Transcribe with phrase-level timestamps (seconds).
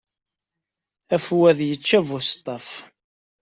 [1.15, 2.67] Afwad yečča-t buseṭṭaf.